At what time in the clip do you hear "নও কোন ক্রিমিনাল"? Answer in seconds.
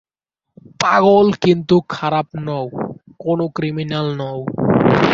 2.45-4.07